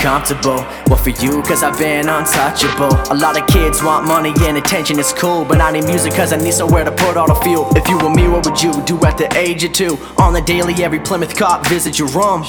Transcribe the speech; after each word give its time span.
comfortable. 0.00 0.64
Well, 0.88 0.96
for 0.96 1.10
you, 1.10 1.42
cause 1.42 1.62
I've 1.62 1.78
been 1.78 2.08
untouchable. 2.08 2.92
A 3.12 3.14
lot 3.14 3.40
of 3.40 3.46
kids 3.46 3.82
want 3.82 4.06
money 4.06 4.32
and 4.40 4.56
attention, 4.56 4.98
it's 4.98 5.12
cool. 5.12 5.44
But 5.44 5.60
I 5.60 5.70
need 5.70 5.84
music 5.84 6.14
cause 6.14 6.32
I 6.32 6.36
need 6.36 6.54
somewhere 6.54 6.84
to 6.84 6.92
put 6.92 7.16
all 7.16 7.28
the 7.28 7.40
fuel. 7.42 7.68
If 7.76 7.86
you 7.88 7.98
were 7.98 8.10
me, 8.10 8.26
what 8.28 8.44
would 8.46 8.60
you 8.62 8.72
do 8.84 8.98
at 9.04 9.18
the 9.18 9.28
age 9.36 9.62
of 9.64 9.72
two? 9.72 9.98
On 10.18 10.32
the 10.32 10.40
daily, 10.40 10.74
every 10.82 11.00
Plymouth 11.00 11.36
cop 11.36 11.66
visit 11.66 11.98
your 11.98 12.08
room. 12.08 12.44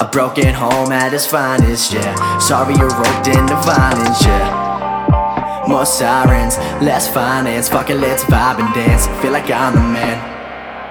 A 0.00 0.04
broken 0.04 0.52
home 0.52 0.90
at 0.90 1.14
its 1.14 1.26
finest, 1.26 1.92
yeah. 1.92 2.38
Sorry 2.38 2.74
you're 2.74 2.90
roped 2.90 3.28
into 3.28 3.54
violence, 3.62 4.22
yeah. 4.24 5.64
More 5.68 5.86
sirens, 5.86 6.58
less 6.82 7.06
finance. 7.12 7.68
Fuck 7.68 7.90
it, 7.90 7.96
let's 7.96 8.24
vibe 8.24 8.58
and 8.58 8.74
dance. 8.74 9.06
Feel 9.22 9.32
like 9.32 9.50
I'm 9.50 9.74
the 9.74 9.80
man. 9.80 10.32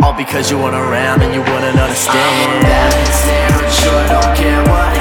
All 0.01 0.13
because 0.13 0.49
you 0.49 0.57
weren't 0.57 0.75
around 0.75 1.21
and 1.21 1.33
you 1.33 1.41
wouldn't 1.41 1.77
understand. 1.77 2.51
I'm 2.51 2.61
balanced 2.61 3.25
and 3.27 3.65
unsure, 3.65 4.07
don't 4.07 4.37
care 4.37 4.63
what 4.63 4.92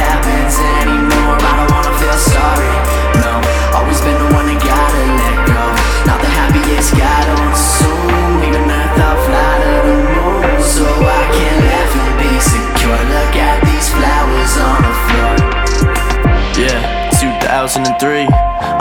2003. 17.74 18.26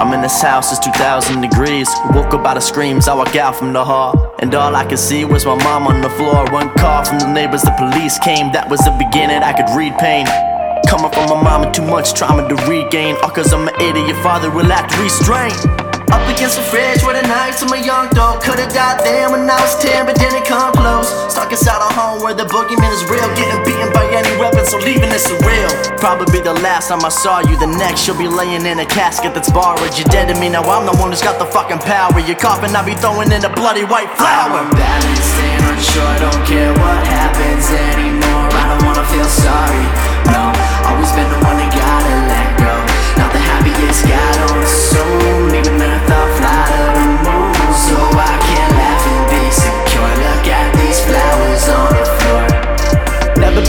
I'm 0.01 0.13
in 0.13 0.21
this 0.21 0.41
house, 0.41 0.71
it's 0.71 0.85
2000 0.85 1.39
degrees. 1.39 1.87
Woke 2.13 2.33
up 2.33 2.45
out 2.45 2.57
of 2.57 2.63
screams, 2.63 3.07
I 3.07 3.13
walk 3.13 3.37
out 3.37 3.55
from 3.55 3.71
the 3.71 3.85
hall. 3.85 4.35
And 4.39 4.53
all 4.53 4.75
I 4.75 4.83
could 4.83 4.99
see 4.99 5.23
was 5.23 5.45
my 5.45 5.55
mom 5.63 5.87
on 5.87 6.01
the 6.01 6.09
floor. 6.09 6.43
One 6.51 6.69
call 6.75 7.05
from 7.05 7.19
the 7.19 7.31
neighbors, 7.31 7.61
the 7.61 7.71
police 7.71 8.19
came. 8.19 8.51
That 8.51 8.69
was 8.69 8.81
the 8.81 8.91
beginning, 8.91 9.43
I 9.43 9.53
could 9.53 9.73
read 9.77 9.97
pain. 9.97 10.25
Coming 10.89 11.11
from 11.11 11.29
my 11.29 11.41
mama, 11.41 11.71
too 11.71 11.83
much 11.83 12.13
trauma 12.13 12.47
to 12.49 12.55
regain. 12.67 13.15
All 13.23 13.29
cause 13.29 13.53
I'm 13.53 13.65
an 13.65 13.75
idiot, 13.79 14.17
father 14.17 14.51
will 14.51 14.69
act 14.71 14.97
restrained. 14.99 15.90
Up 16.11 16.27
against 16.27 16.59
the 16.59 16.65
fridge 16.67 16.99
with 17.07 17.15
a 17.15 17.25
knife 17.27 17.59
to 17.59 17.65
my 17.71 17.79
young 17.79 18.11
dog. 18.11 18.43
Could've 18.43 18.67
died 18.75 18.99
then 19.03 19.31
when 19.31 19.49
I 19.49 19.55
was 19.63 19.79
10, 19.79 20.05
but 20.05 20.19
didn't 20.19 20.43
come 20.43 20.75
close. 20.75 21.07
Stuck 21.31 21.51
inside 21.51 21.79
a 21.79 21.91
home 21.95 22.21
where 22.21 22.35
the 22.35 22.43
boogeyman 22.43 22.91
is 22.91 23.03
real. 23.07 23.23
Getting 23.39 23.63
beaten 23.63 23.87
by 23.95 24.03
any 24.11 24.31
weapon, 24.35 24.65
so 24.65 24.77
leaving 24.83 25.09
is 25.15 25.23
surreal. 25.23 25.71
Probably 26.03 26.27
be 26.35 26.43
the 26.43 26.53
last 26.59 26.89
time 26.89 27.03
I 27.05 27.09
saw 27.09 27.39
you. 27.39 27.55
The 27.55 27.67
next, 27.67 28.07
you'll 28.07 28.19
be 28.19 28.27
laying 28.27 28.65
in 28.65 28.79
a 28.79 28.85
casket 28.85 29.33
that's 29.33 29.51
borrowed. 29.51 29.95
You're 29.95 30.11
dead 30.11 30.27
to 30.33 30.35
me, 30.39 30.49
now 30.49 30.67
I'm 30.67 30.85
the 30.85 30.95
one 30.99 31.15
who's 31.15 31.23
got 31.23 31.39
the 31.39 31.47
fucking 31.47 31.79
power. 31.79 32.19
You're 32.19 32.35
coughing, 32.35 32.75
I'll 32.75 32.85
be 32.85 32.95
throwing 32.95 33.31
in 33.31 33.45
a 33.45 33.51
bloody 33.53 33.87
white 33.87 34.11
flower. 34.19 34.67
I'm 34.67 35.63
unsure, 35.71 36.15
don't 36.19 36.43
care 36.43 36.73
what 36.75 37.07
happens 37.07 37.71
anymore. 37.71 38.51
I 38.51 38.63
don't 38.67 38.83
wanna 38.83 39.05
feel 39.07 39.29
sorry. 39.31 39.83
No, 40.27 40.51
always 40.91 41.11
been 41.15 41.29
the 41.31 41.39
one 41.47 41.55
that 41.55 41.71
gotta 41.71 42.15
let 42.27 42.49
go. 42.59 42.73
Not 43.15 43.31
the 43.31 43.39
happiest 43.39 44.03
guy, 44.03 44.50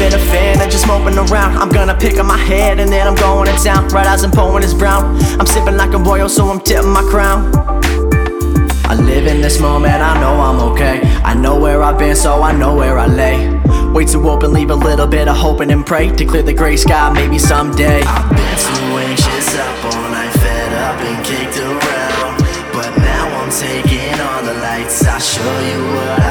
been 0.02 0.18
a 0.18 0.24
fan 0.32 0.60
of 0.60 0.68
just 0.68 0.88
moping 0.88 1.16
around. 1.16 1.56
I'm 1.56 1.68
gonna 1.68 1.96
pick 1.96 2.18
up 2.18 2.26
my 2.26 2.36
head 2.36 2.80
and 2.80 2.90
then 2.90 3.06
I'm 3.06 3.14
going 3.14 3.46
to 3.46 3.56
town. 3.62 3.86
Right 3.88 4.06
eyes 4.06 4.24
and 4.24 4.32
pouring 4.32 4.64
is 4.64 4.74
brown. 4.74 5.04
I'm 5.38 5.46
sipping 5.46 5.76
like 5.76 5.92
a 5.92 5.98
royal, 5.98 6.28
so 6.28 6.48
I'm 6.48 6.60
tipping 6.60 6.90
my 6.90 7.02
crown. 7.02 7.38
I 8.92 8.94
live 8.94 9.26
in 9.26 9.40
this 9.40 9.60
moment, 9.60 10.02
I 10.02 10.20
know 10.20 10.34
I'm 10.48 10.58
okay. 10.72 11.00
I 11.22 11.34
know 11.34 11.56
where 11.58 11.82
I've 11.82 11.98
been, 11.98 12.16
so 12.16 12.42
I 12.42 12.52
know 12.52 12.74
where 12.74 12.98
I 12.98 13.06
lay. 13.06 13.38
Way 13.92 14.04
too 14.04 14.28
open, 14.28 14.52
leave 14.52 14.70
a 14.70 14.74
little 14.74 15.06
bit 15.06 15.28
of 15.28 15.36
hope 15.36 15.60
and 15.60 15.86
pray 15.86 16.10
to 16.10 16.24
clear 16.24 16.42
the 16.42 16.52
gray 16.52 16.76
sky, 16.76 17.12
maybe 17.12 17.38
someday. 17.38 18.02
I've 18.02 18.28
been 18.28 18.56
too 18.66 18.98
anxious 19.06 19.54
up 19.56 19.84
all 19.84 20.10
night, 20.10 20.32
fed 20.42 20.72
up 20.86 20.98
and 21.08 21.24
kicked 21.24 21.58
around. 21.58 22.34
But 22.74 22.90
now 22.98 23.24
I'm 23.38 23.50
taking 23.50 24.18
all 24.20 24.42
the 24.42 24.54
lights, 24.66 25.06
I'll 25.06 25.20
show 25.20 25.54
you 25.70 25.80
what 25.94 26.21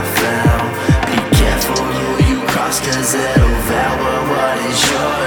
cause 2.80 3.14
it'll 3.16 3.50
devour 3.50 4.30
what 4.30 4.58
is 4.72 4.92
yours. 4.92 5.21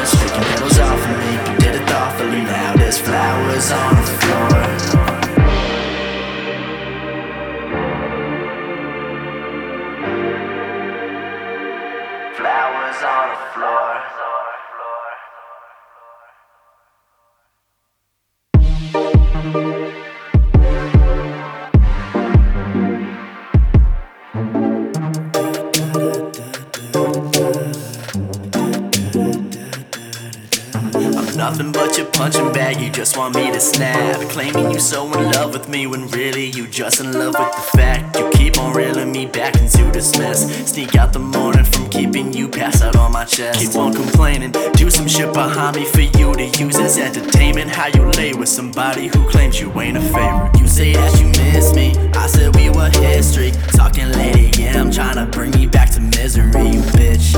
So 34.85 35.07
in 35.15 35.31
love 35.31 35.55
with 35.55 35.67
me 35.67 35.87
when 35.87 36.07
really 36.09 36.45
you 36.51 36.67
just 36.67 37.01
in 37.01 37.11
love 37.13 37.35
with 37.39 37.57
the 37.57 37.79
fact 37.79 38.19
you 38.19 38.31
keep 38.35 38.59
on 38.59 38.75
reeling 38.75 39.11
me 39.11 39.25
back 39.25 39.57
into 39.57 39.83
this 39.93 40.19
mess. 40.19 40.45
Sneak 40.71 40.95
out 40.95 41.15
the 41.15 41.19
morning 41.19 41.65
from 41.65 41.89
keeping 41.89 42.35
you 42.35 42.49
pass 42.49 42.83
out 42.83 42.95
on 42.95 43.11
my 43.11 43.25
chest. 43.25 43.61
Keep 43.61 43.77
on 43.77 43.95
complaining, 43.95 44.53
do 44.75 44.91
some 44.91 45.09
shit 45.09 45.33
behind 45.33 45.77
me 45.77 45.87
for 45.87 46.03
you 46.03 46.35
to 46.35 46.45
use 46.63 46.79
as 46.79 46.99
entertainment. 46.99 47.71
How 47.71 47.87
you 47.87 48.11
lay 48.13 48.35
with 48.35 48.51
somebody 48.51 49.07
who 49.07 49.27
claims 49.31 49.59
you 49.59 49.73
ain't 49.81 49.97
a 49.97 50.03
favorite. 50.03 50.51
You 50.61 50.69
say 50.69 50.93
that 50.93 51.19
you 51.19 51.29
miss 51.29 51.75
me, 51.75 51.97
I 52.13 52.27
said 52.27 52.55
we 52.55 52.69
were 52.69 52.91
history. 52.91 53.53
Talking 53.73 54.11
late 54.11 54.59
AM, 54.59 54.91
trying 54.91 55.17
to 55.17 55.25
bring 55.25 55.53
me 55.53 55.67
back 55.67 55.91
to 55.93 56.01
misery. 56.01 56.45
You 56.69 56.83
bitch, 56.93 57.33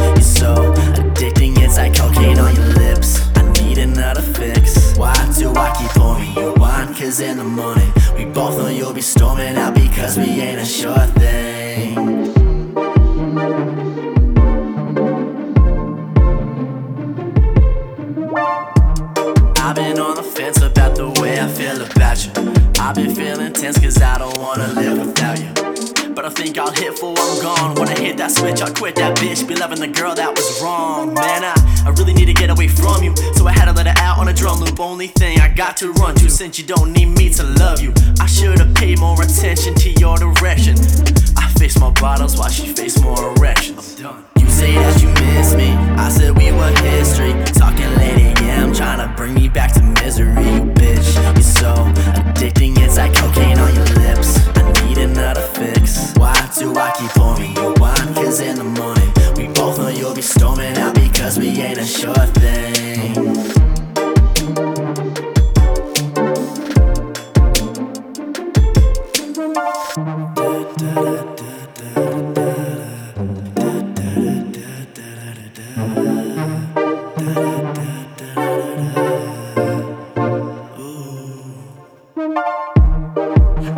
be 60.16 60.22
storming 60.22 60.74
out 60.78 60.94
because 60.94 61.38
we 61.38 61.48
ain't 61.48 61.78
a 61.78 61.84
sure 61.84 62.14
thing. 62.14 63.36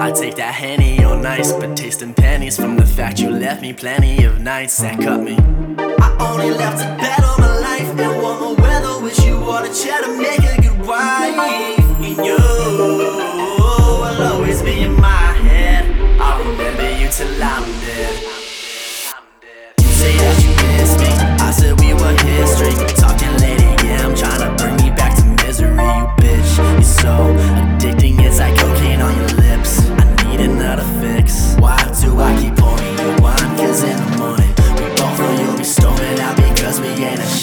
I 0.00 0.12
take 0.12 0.36
that 0.36 0.54
henny 0.54 1.02
all 1.02 1.16
nice, 1.16 1.52
but 1.52 1.76
tasting 1.76 2.14
pennies 2.14 2.56
from 2.56 2.76
the 2.76 2.86
fact 2.86 3.18
you 3.18 3.30
left 3.30 3.60
me 3.60 3.72
plenty 3.72 4.22
of 4.22 4.38
nights 4.38 4.76
that 4.78 5.00
cut 5.00 5.20
me. 5.20 5.37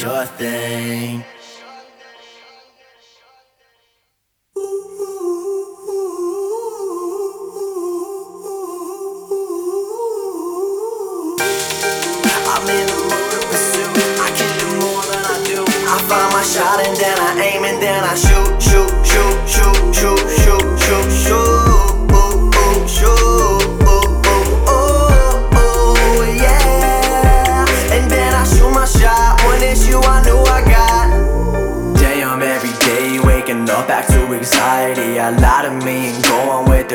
your 0.06 0.26
thing. 0.26 1.35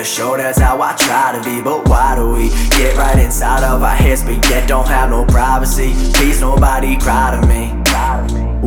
The 0.00 0.04
show. 0.04 0.36
That's 0.36 0.58
how 0.58 0.80
I 0.80 0.94
try 0.96 1.36
to 1.36 1.44
be. 1.44 1.60
But 1.60 1.86
why 1.88 2.16
do 2.16 2.30
we 2.32 2.48
get 2.78 2.96
right 2.96 3.18
inside 3.18 3.62
of 3.62 3.82
our 3.82 3.94
heads, 3.94 4.22
but 4.22 4.38
yet 4.48 4.66
don't 4.66 4.88
have 4.88 5.10
no 5.10 5.24
privacy? 5.26 5.92
Please, 6.14 6.40
nobody 6.40 6.96
cry 6.96 7.36
to 7.36 7.46
me. 7.46 7.76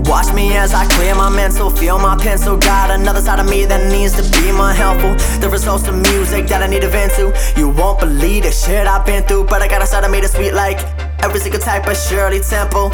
Watch 0.10 0.34
me 0.34 0.56
as 0.56 0.74
I 0.74 0.86
clear 0.86 1.16
my 1.16 1.30
mental, 1.30 1.70
feel 1.70 1.98
my 1.98 2.16
pencil. 2.18 2.58
Got 2.58 2.92
another 2.92 3.22
side 3.22 3.40
of 3.40 3.50
me 3.50 3.66
that 3.66 3.92
needs 3.92 4.14
to 4.20 4.24
be 4.38 4.52
more 4.52 4.72
helpful. 4.72 5.16
The 5.40 5.50
results 5.50 5.88
of 5.88 5.96
music 5.96 6.48
that 6.48 6.62
I 6.62 6.68
need 6.68 6.82
to 6.82 6.90
vent 6.90 7.14
to. 7.14 7.34
You 7.58 7.70
won't 7.70 8.00
believe 8.00 8.44
the 8.44 8.52
shit 8.52 8.86
I've 8.86 9.06
been 9.06 9.24
through, 9.24 9.46
but 9.46 9.62
I 9.62 9.68
got 9.68 9.82
a 9.82 9.88
side 9.88 10.04
of 10.04 10.12
me 10.12 10.20
that's 10.20 10.34
sweet 10.34 10.54
like 10.54 10.80
every 11.24 11.40
single 11.40 11.62
type 11.62 11.88
of 11.88 11.98
Shirley 11.98 12.42
Temple. 12.42 12.92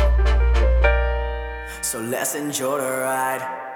So 1.82 2.00
let's 2.00 2.36
enjoy 2.36 2.78
the 2.78 2.90
ride. 3.02 3.69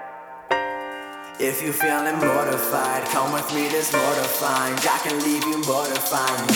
If 1.44 1.62
you're 1.62 1.74
feeling 1.74 2.18
mortified, 2.20 3.04
come 3.08 3.34
with 3.34 3.54
me, 3.54 3.68
this 3.68 3.92
mortifying. 3.92 4.76
I 4.76 4.98
can 5.04 5.20
leave 5.26 5.44
you 5.44 5.58
mortifying. 5.68 6.48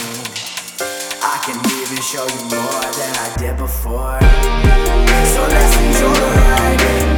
I 1.21 1.37
can 1.43 1.59
even 1.75 2.01
show 2.01 2.25
you 2.25 2.43
more 2.55 2.87
than 2.95 3.13
I 3.19 3.35
did 3.37 3.57
before. 3.57 4.17
So 5.27 5.41
let's 5.43 5.75
enjoy 5.75 6.13
the 6.13 6.31
ride. 6.39 7.16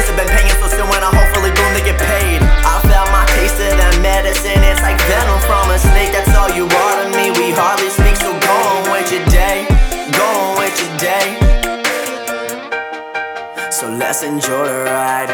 Dues 0.00 0.08
have 0.08 0.16
been 0.16 0.28
paying, 0.28 0.48
so 0.60 0.68
soon 0.68 0.88
when 0.88 1.02
I 1.02 1.10
hopefully 1.12 1.52
boom, 1.52 1.70
they 1.76 1.84
get 1.84 2.00
paid. 2.00 2.40
I 2.40 2.80
felt 2.88 3.08
my 3.12 3.24
taste 3.36 3.60
of 3.60 3.76
that 3.76 3.94
medicine. 4.00 4.60
It's 4.64 4.80
like 4.80 4.96
venom 5.04 5.40
from 5.44 5.68
a 5.70 5.78
snake. 5.78 6.12
That's 6.16 6.32
all 6.36 6.50
you 6.56 6.64
are 6.64 6.94
to 7.04 7.06
me. 7.12 7.30
We 7.36 7.52
hardly 7.52 7.90
speak, 7.92 8.16
so 8.16 8.32
go 8.32 8.56
on 8.72 8.96
with 8.96 9.12
your 9.12 9.24
day. 9.28 9.68
Go 10.16 10.24
on 10.24 10.52
with 10.56 10.74
your 10.80 10.94
day. 10.96 11.28
So 13.70 13.88
let's 13.92 14.22
enjoy 14.22 14.64
the 14.64 14.84
ride. 14.88 15.32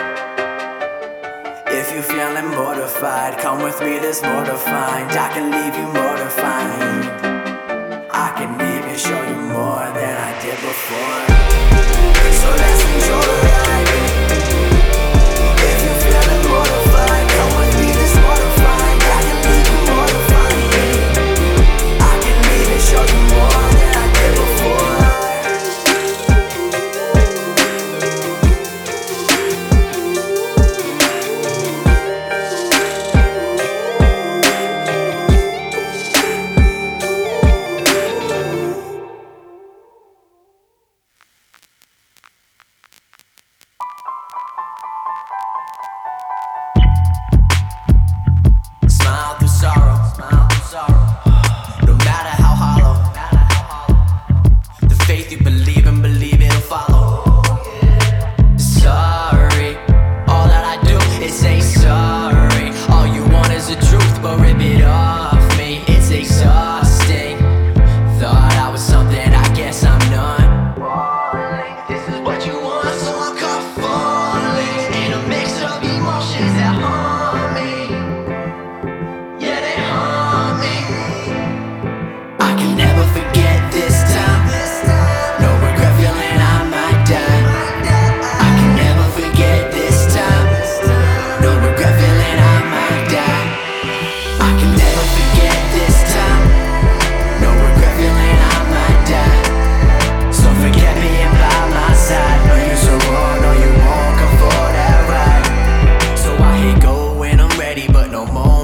If 1.66 1.92
you're 1.92 2.02
feeling 2.02 2.50
mortified, 2.50 3.38
come 3.38 3.62
with 3.62 3.80
me, 3.80 3.98
this 3.98 4.22
mortifying. 4.22 5.06
I 5.10 5.28
can 5.34 5.45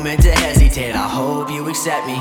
moment 0.03 0.23
to 0.23 0.33
hesitate. 0.33 0.95
I 0.97 1.09
hope 1.09 1.49
you 1.49 1.69
accept 1.69 2.07
me. 2.09 2.19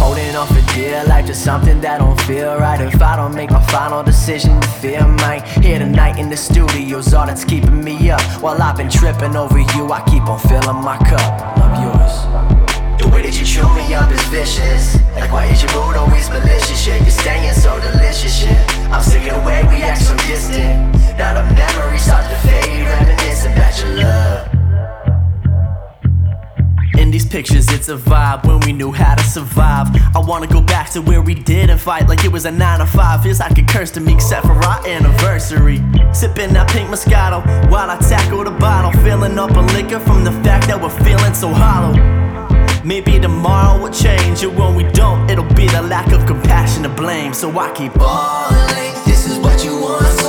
Holding 0.00 0.34
on 0.34 0.46
for 0.48 0.62
dear 0.72 1.04
life 1.04 1.26
to 1.26 1.34
something 1.34 1.78
that 1.82 1.98
don't 1.98 2.18
feel 2.22 2.56
right. 2.56 2.80
If 2.80 3.02
I 3.02 3.16
don't 3.16 3.34
make 3.34 3.50
my 3.50 3.62
final 3.66 4.02
decision, 4.02 4.58
the 4.60 4.66
fear 4.80 5.06
might. 5.06 5.42
Here 5.62 5.78
tonight 5.78 6.18
in 6.18 6.30
the 6.30 6.36
studio's 6.36 7.12
all 7.12 7.26
that's 7.26 7.44
keeping 7.44 7.84
me 7.84 8.10
up. 8.10 8.22
While 8.42 8.62
I've 8.62 8.78
been 8.78 8.88
tripping 8.88 9.36
over 9.36 9.58
you, 9.58 9.92
I 9.92 10.00
keep 10.08 10.24
on 10.24 10.38
filling 10.48 10.82
my 10.82 10.96
cup. 11.04 11.58
Love 11.58 11.76
yours. 11.84 12.14
The 13.00 13.08
way 13.12 13.20
that 13.22 13.36
you 13.38 13.44
chew 13.44 13.68
me 13.76 13.92
up 13.92 14.10
is 14.10 14.24
vicious. 14.28 14.96
Like 15.16 15.30
why 15.32 15.44
is 15.52 15.62
your 15.62 15.72
mood 15.76 15.96
always 15.96 16.30
malicious? 16.30 16.86
Yeah, 16.86 16.96
you're 16.96 17.10
staying 17.10 17.52
so 17.52 17.78
delicious. 17.80 18.42
Yeah, 18.42 18.88
I'm 18.90 19.02
sick 19.02 19.30
of 19.30 19.36
the 19.36 19.46
way 19.46 19.60
we 19.68 19.82
act 19.82 20.00
so 20.00 20.16
distant. 20.24 20.96
Now 21.18 21.36
the 21.36 21.44
memories 21.54 22.04
start 22.04 22.24
to 22.30 22.36
fade, 22.48 22.86
reminiscing 22.88 23.52
about 23.52 23.78
your 23.80 23.90
love. 24.00 24.53
These 27.14 27.26
pictures, 27.26 27.70
it's 27.70 27.88
a 27.88 27.96
vibe 27.96 28.44
when 28.44 28.58
we 28.66 28.72
knew 28.72 28.90
how 28.90 29.14
to 29.14 29.22
survive. 29.22 29.86
I 30.16 30.18
wanna 30.18 30.48
go 30.48 30.60
back 30.60 30.90
to 30.94 31.00
where 31.00 31.22
we 31.22 31.32
didn't 31.32 31.78
fight 31.78 32.08
like 32.08 32.24
it 32.24 32.32
was 32.32 32.44
a 32.44 32.50
9 32.50 32.80
to 32.80 32.86
5. 32.86 33.22
Feels 33.22 33.38
like 33.38 33.56
a 33.56 33.62
curse 33.62 33.92
to 33.92 34.00
me, 34.00 34.14
except 34.14 34.44
for 34.44 34.54
our 34.54 34.84
anniversary. 34.84 35.76
Sipping 36.12 36.52
that 36.54 36.68
pink 36.70 36.88
Moscato 36.90 37.40
while 37.70 37.88
I 37.88 37.98
tackle 37.98 38.42
the 38.42 38.50
bottle. 38.50 38.90
Filling 39.04 39.38
up 39.38 39.56
on 39.56 39.68
liquor 39.68 40.00
from 40.00 40.24
the 40.24 40.32
fact 40.42 40.66
that 40.66 40.82
we're 40.82 40.90
feeling 41.04 41.34
so 41.34 41.50
hollow. 41.50 41.94
Maybe 42.82 43.20
tomorrow 43.20 43.80
will 43.80 43.92
change, 43.92 44.42
and 44.42 44.58
when 44.58 44.74
we 44.74 44.82
don't, 44.90 45.30
it'll 45.30 45.54
be 45.54 45.68
the 45.68 45.82
lack 45.82 46.10
of 46.10 46.26
compassion 46.26 46.82
to 46.82 46.88
blame. 46.88 47.32
So 47.32 47.48
I 47.56 47.70
keep 47.74 47.94
balling. 47.94 48.92
This 49.06 49.28
is 49.30 49.38
what 49.38 49.64
you 49.64 49.80
want, 49.80 50.23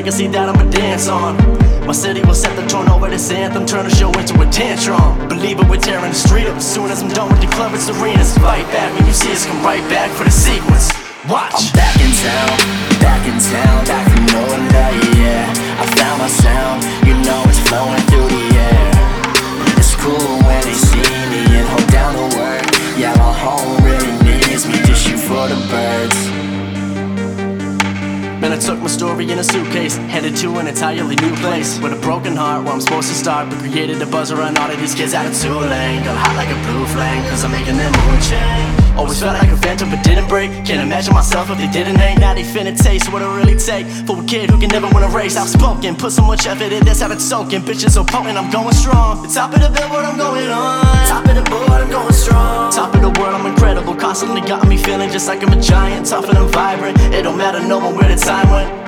legacy 0.00 0.28
that 0.28 0.48
I'ma 0.48 0.64
dance 0.70 1.08
on. 1.08 1.36
My 1.86 1.92
city 1.92 2.22
will 2.24 2.34
set 2.34 2.56
the 2.56 2.66
tone 2.66 2.88
over 2.88 3.08
this 3.10 3.30
anthem, 3.30 3.66
turn 3.66 3.84
the 3.84 3.94
show 3.94 4.08
into 4.16 4.32
a 4.40 4.48
tantrum. 4.48 5.28
Believe 5.28 5.60
it, 5.60 5.68
we're 5.68 5.76
tearing 5.76 6.08
the 6.08 6.16
street 6.16 6.48
up 6.48 6.56
as 6.56 6.64
soon 6.64 6.90
as 6.90 7.02
I'm 7.02 7.12
done 7.12 7.28
with 7.28 7.40
the 7.44 7.50
club. 7.52 7.74
It's 7.74 7.88
arenas. 7.90 8.32
Fight 8.38 8.64
back 8.72 8.88
when 8.96 9.06
you 9.06 9.12
see 9.12 9.30
us 9.30 9.44
come 9.44 9.60
right 9.62 9.84
back 9.92 10.10
for 10.16 10.24
the 10.24 10.32
sequence. 10.32 10.88
Watch. 11.28 11.52
I'm 11.52 11.68
back 11.76 11.96
in 12.00 12.10
town, 12.16 12.56
back 13.04 13.22
in 13.28 13.36
town, 13.38 13.76
back 13.84 14.04
from 14.08 14.24
NOLA, 14.32 14.88
yeah. 15.20 15.52
I 15.76 15.84
found 16.00 16.16
my 16.24 16.30
sound, 16.32 16.80
you 17.04 17.12
know 17.20 17.44
it's 17.44 17.60
flowing 17.68 18.00
through 18.08 18.28
the 18.32 18.44
air. 18.56 18.88
It's 19.76 19.94
cool 20.00 20.32
when 20.48 20.62
they 20.64 20.78
see 20.80 21.12
me 21.28 21.44
and 21.60 21.68
hold 21.68 21.86
down 21.92 22.12
the 22.16 22.26
work. 22.40 22.64
Yeah, 22.96 23.12
my 23.20 23.32
home 23.36 23.79
for 25.30 25.46
the 25.46 25.54
birds. 25.70 26.40
I 28.52 28.58
took 28.58 28.80
my 28.80 28.88
story 28.88 29.30
in 29.30 29.38
a 29.38 29.44
suitcase, 29.44 29.96
headed 29.96 30.34
to 30.38 30.58
an 30.58 30.66
entirely 30.66 31.14
new 31.14 31.36
place. 31.36 31.78
With 31.78 31.92
a 31.92 32.00
broken 32.00 32.34
heart, 32.34 32.64
where 32.64 32.72
I'm 32.74 32.80
supposed 32.80 33.08
to 33.08 33.14
start, 33.14 33.48
but 33.48 33.60
created 33.60 34.02
a 34.02 34.06
buzz 34.06 34.32
around 34.32 34.58
all 34.58 34.68
of 34.68 34.80
these 34.80 34.92
kids 34.92 35.14
out 35.14 35.26
of 35.26 35.40
Tulane. 35.40 36.02
Got 36.02 36.16
hot 36.18 36.34
like 36.34 36.50
a 36.50 36.58
blue 36.66 36.84
flame, 36.86 37.22
cause 37.30 37.44
I'm 37.44 37.52
making 37.52 37.76
them 37.76 37.92
mood 37.92 38.22
chain. 38.22 38.79
Always 38.96 39.20
felt 39.20 39.38
like 39.38 39.50
a 39.50 39.56
phantom, 39.56 39.90
but 39.90 40.02
didn't 40.04 40.28
break. 40.28 40.50
Can't 40.64 40.80
imagine 40.80 41.14
myself 41.14 41.50
if 41.50 41.58
they 41.58 41.70
didn't 41.70 41.96
hang. 41.96 42.18
Now 42.20 42.34
they 42.34 42.42
finna 42.42 42.76
taste 42.76 43.12
what 43.12 43.22
it 43.22 43.26
really 43.26 43.56
take 43.56 43.86
for 44.06 44.22
a 44.22 44.24
kid 44.26 44.50
who 44.50 44.58
can 44.58 44.68
never 44.68 44.88
win 44.88 45.02
a 45.02 45.08
race. 45.08 45.36
Outspoken, 45.36 45.96
put 45.96 46.12
so 46.12 46.22
much 46.22 46.46
effort 46.46 46.72
in 46.72 46.84
this, 46.84 47.00
have 47.00 47.12
it 47.12 47.20
soaking. 47.20 47.62
Bitches 47.62 47.92
so 47.92 48.04
potent, 48.04 48.36
I'm 48.36 48.50
going 48.50 48.74
strong. 48.74 49.22
The 49.22 49.28
top 49.28 49.54
of 49.54 49.60
the 49.60 49.70
billboard, 49.70 50.04
I'm 50.04 50.16
going 50.16 50.50
on. 50.50 51.06
Top 51.06 51.26
of 51.26 51.34
the 51.34 51.42
board, 51.50 51.70
I'm 51.70 51.90
going 51.90 52.12
strong. 52.12 52.72
Top 52.72 52.94
of 52.94 53.00
the 53.00 53.10
world, 53.20 53.34
I'm 53.34 53.46
incredible. 53.46 53.94
Constantly 53.94 54.40
got 54.40 54.66
me 54.66 54.76
feeling 54.76 55.10
just 55.10 55.28
like 55.28 55.42
I'm 55.42 55.52
a 55.52 55.60
giant, 55.60 56.06
tough 56.06 56.28
and 56.28 56.38
I'm 56.38 56.48
vibrant. 56.48 56.98
It 57.14 57.22
don't 57.22 57.38
matter 57.38 57.60
no 57.60 57.80
more 57.80 57.92
where 57.92 58.14
the 58.14 58.20
time 58.20 58.50
went. 58.50 58.79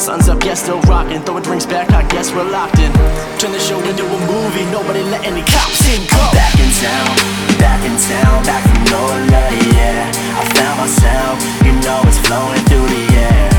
Sun's 0.00 0.30
up, 0.30 0.42
yeah, 0.44 0.54
still 0.54 0.80
rocking. 0.88 1.20
Throwing 1.20 1.42
drinks 1.42 1.66
back, 1.66 1.92
I 1.92 2.00
guess 2.08 2.32
we're 2.32 2.48
locked 2.48 2.78
in. 2.80 2.90
Turn 3.36 3.52
the 3.52 3.60
show 3.60 3.76
into 3.84 4.00
a 4.00 4.18
movie, 4.32 4.64
nobody 4.72 5.04
let 5.04 5.20
any 5.28 5.44
cops 5.44 5.84
in. 5.92 6.00
Go. 6.08 6.16
Back 6.32 6.56
in 6.56 6.72
town, 6.80 7.12
back 7.60 7.84
in 7.84 7.92
town, 8.08 8.40
back 8.48 8.64
from 8.64 8.80
NOLA, 8.88 9.44
yeah. 9.76 10.08
I 10.40 10.42
found 10.56 10.80
my 10.80 10.88
sound, 10.88 11.36
you 11.68 11.76
know 11.84 12.00
it's 12.08 12.16
flowing 12.24 12.64
through 12.64 12.88
the 12.88 13.04
air. 13.12 13.52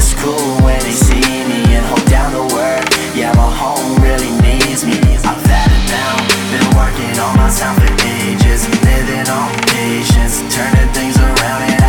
It's 0.00 0.16
cool 0.24 0.64
when 0.64 0.80
they 0.80 0.96
see 0.96 1.44
me 1.44 1.60
and 1.76 1.84
hold 1.92 2.08
down 2.08 2.32
the 2.32 2.46
work. 2.56 2.88
Yeah, 3.12 3.36
my 3.36 3.52
home 3.52 4.00
really 4.00 4.32
needs 4.40 4.80
me. 4.88 4.96
I've 5.28 5.44
had 5.44 5.68
it 5.68 5.84
now, 5.92 6.16
been 6.56 6.68
working 6.72 7.12
on 7.20 7.36
my 7.36 7.52
sound 7.52 7.76
for 7.76 7.92
ages, 8.08 8.64
living 8.80 9.28
on 9.28 9.52
patience, 9.68 10.40
turning 10.56 10.88
things 10.96 11.20
around, 11.20 11.79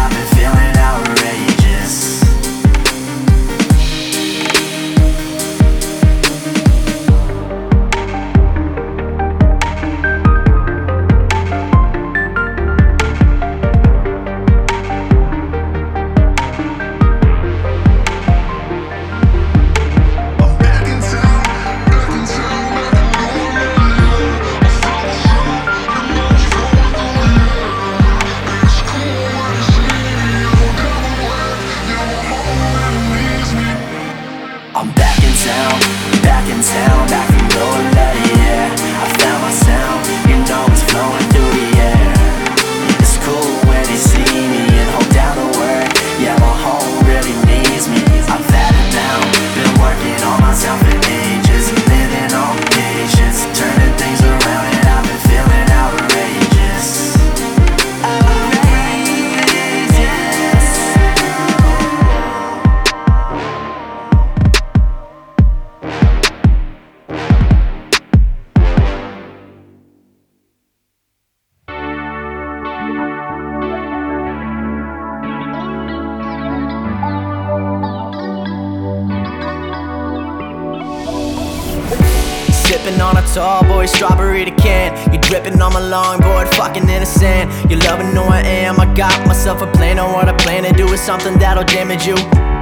something 91.12 91.38
that'll 91.40 91.66
damage 91.66 92.06
you. 92.06 92.16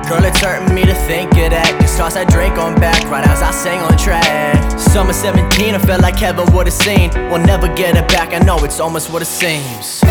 Girl, 0.10 0.24
it's 0.24 0.40
hurting 0.40 0.74
me 0.74 0.84
to 0.86 0.96
think 1.06 1.30
of 1.34 1.52
that. 1.52 1.70
Cause 1.80 1.96
toss 1.98 2.14
that 2.16 2.30
drink 2.30 2.58
on 2.58 2.74
back 2.76 3.04
right 3.12 3.26
as 3.28 3.42
I 3.44 3.52
sang 3.52 3.80
on 3.84 3.96
track. 3.98 4.80
Summer 4.80 5.14
17, 5.14 5.76
I 5.76 5.80
felt 5.80 6.02
like 6.02 6.16
heaven 6.16 6.48
would've 6.54 6.74
seen. 6.74 7.12
We'll 7.30 7.46
never 7.46 7.68
get 7.68 7.96
it 7.96 8.08
back, 8.08 8.34
I 8.34 8.40
know 8.40 8.58
it's 8.64 8.80
almost 8.80 9.12
what 9.12 9.22
it 9.22 9.30
seems. 9.30 10.02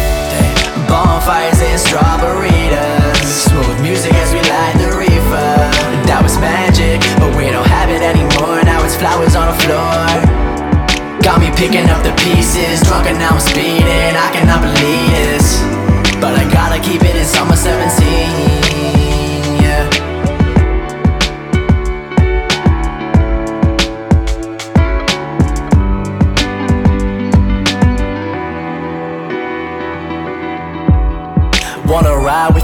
Bonfires 0.87 1.61
and 1.61 1.81
strawberries. 1.81 2.53
Smooth 3.27 3.81
music 3.83 4.13
as 4.15 4.31
we 4.33 4.41
light 4.47 4.77
the 4.79 4.95
reefer. 4.97 5.51
That 6.07 6.21
was 6.23 6.39
magic, 6.39 7.01
but 7.19 7.35
we 7.37 7.51
don't 7.51 7.67
have 7.67 7.91
it 7.91 8.03
anymore. 8.03 8.68
Now 8.89 8.95
flowers 8.95 9.37
on 9.37 9.49
the 9.49 9.59
floor. 9.65 11.21
Got 11.21 11.41
me 11.41 11.51
picking 11.51 11.91
up 11.91 12.03
the 12.03 12.15
pieces, 12.25 12.81
drunk 12.89 13.07
and 13.07 13.19
now 13.19 13.33
I'm 13.35 13.41
speeding. 13.41 13.85
I 13.85 14.31
cannot 14.33 14.63
believe 14.63 15.11
this. 15.13 15.61
But 16.21 16.35
I 16.35 16.51
gotta 16.51 16.81
keep 16.81 17.03
it 17.03 17.15
in 17.15 17.25
summer 17.25 17.57
17 17.57 18.58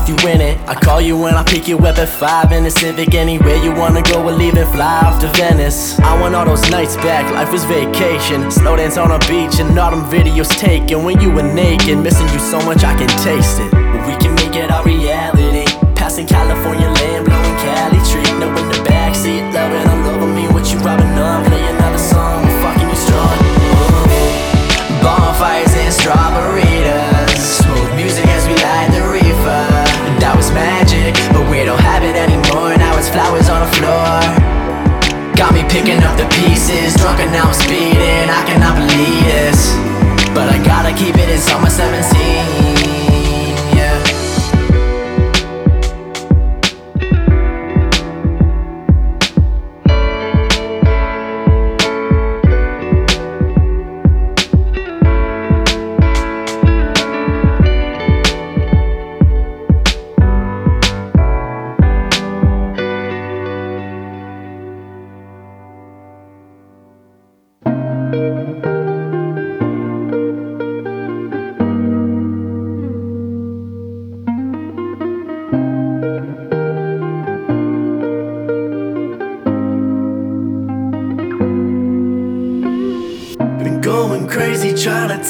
with 0.05 0.23
you 0.23 0.29
in 0.29 0.41
it. 0.41 0.59
I 0.69 0.75
call 0.75 1.01
you 1.01 1.17
when 1.17 1.35
I 1.35 1.43
pick 1.45 1.69
you 1.69 1.79
up 1.79 1.99
at 1.99 2.09
5 2.09 2.53
in 2.53 2.65
the 2.65 2.71
Civic. 2.71 3.15
Anywhere 3.15 3.57
you 3.57 3.73
wanna 3.73 4.03
go, 4.03 4.25
we'll 4.25 4.37
leave 4.37 4.57
and 4.57 4.69
fly 4.73 5.01
off 5.05 5.21
to 5.21 5.29
Venice. 5.39 5.99
I 6.01 6.19
want 6.21 6.35
all 6.35 6.45
those 6.45 6.69
nights 6.71 6.97
back, 6.97 7.31
life 7.33 7.53
was 7.53 7.65
vacation. 7.65 8.51
Slow 8.51 8.77
dance 8.77 8.97
on 8.97 9.11
a 9.11 9.19
beach 9.21 9.61
and 9.61 9.79
all 9.79 9.91
them 9.91 10.05
videos 10.11 10.49
taken. 10.59 11.05
When 11.05 11.21
you 11.21 11.31
were 11.31 11.43
naked, 11.43 11.99
missing 11.99 12.29
you 12.29 12.39
so 12.39 12.59
much 12.63 12.85
I 12.85 12.95
can 12.97 13.09
taste 13.23 13.61
it. 13.61 13.71
But 13.71 14.07
we 14.07 14.17
can 14.17 14.35
make 14.35 14.57
it 14.57 14.71
our 14.71 14.85
reality. 14.85 15.67
Passing 15.95 16.27
California 16.27 16.89
land, 16.89 17.27
blowing 17.27 17.57
Cali 17.65 18.01
tree. 18.11 18.31
No 18.41 18.49
in 18.49 18.69
the 18.73 18.81
backseat, 18.89 19.53
loving, 19.53 19.89
I'm 19.89 20.05
loving 20.07 20.35
me. 20.35 20.49
What 20.53 20.71
you 20.73 20.79
robbing 20.79 21.19
on? 21.19 21.45
Play 21.47 21.65
another 21.69 21.99
song, 21.99 22.45
fucking 22.63 22.89
you 22.89 22.97
strong. 22.97 23.44
Picking 35.75 36.05
up 36.05 36.17
the 36.17 36.25
pieces, 36.29 36.95
drunk 36.95 37.19
and 37.19 37.33
now 37.33 37.49
I'm 37.49 37.53
speeding. 37.53 38.31
I 38.31 38.45
cannot 38.47 38.77
believe 38.77 39.25
this, 39.25 39.75
but 40.31 40.49
I 40.49 40.63
gotta 40.63 40.95
keep 40.95 41.17
it 41.17 41.29
in 41.29 41.39
summer 41.39 41.69
17. 41.69 42.64